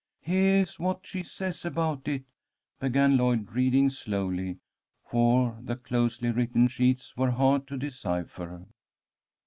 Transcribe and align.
"Heah 0.21 0.61
is 0.63 0.79
what 0.79 1.05
she 1.05 1.21
says 1.21 1.63
about 1.63 2.07
it," 2.07 2.23
began 2.79 3.17
Lloyd, 3.17 3.51
reading 3.51 3.91
slowly, 3.91 4.57
for 5.05 5.59
the 5.61 5.75
closely 5.75 6.31
written 6.31 6.67
sheets 6.69 7.15
were 7.15 7.29
hard 7.29 7.67
to 7.67 7.77
decipher. 7.77 8.65